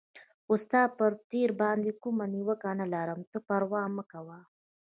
[0.45, 4.39] خو زه ستا پر تېر باندې کومه نیوکه نه لرم، ته پروا مه کوه.